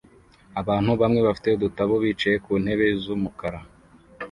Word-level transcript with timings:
Abantu 0.61 0.91
bamwe 1.01 1.19
bafite 1.27 1.47
udutabo 1.51 1.93
bicaye 2.03 2.37
ku 2.45 2.51
ntebe 2.63 2.85
z'umukara 3.01 3.59